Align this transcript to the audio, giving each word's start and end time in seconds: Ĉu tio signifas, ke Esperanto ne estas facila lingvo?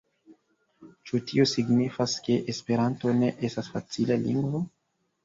Ĉu 1.09 1.19
tio 1.31 1.43
signifas, 1.51 2.15
ke 2.29 2.37
Esperanto 2.53 3.13
ne 3.19 3.29
estas 3.49 3.71
facila 3.75 4.19
lingvo? 4.25 4.63